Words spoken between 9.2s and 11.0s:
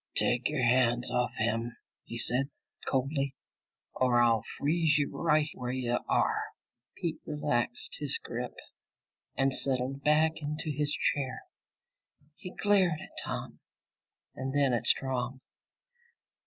and settled back into his